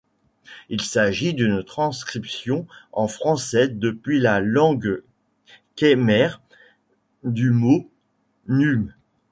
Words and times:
Il 0.69 0.81
s'agit 0.81 1.35
d'une 1.35 1.63
transcription 1.63 2.65
en 2.91 3.07
français 3.07 3.67
depuis 3.67 4.19
la 4.19 4.39
langue 4.39 5.03
khmère 5.75 6.41
du 7.23 7.51
mot 7.51 7.87
កម្ពុជា. 8.49 8.93